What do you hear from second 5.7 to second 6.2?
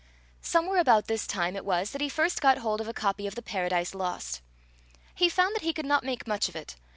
could not